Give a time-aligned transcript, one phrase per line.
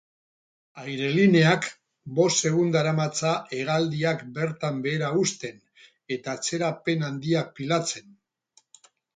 [0.83, 1.67] Airelineak
[2.19, 5.63] bost egun daramatza hegaldiak bertan behera uzten
[6.17, 8.13] eta atzerapen handiak pilatzen.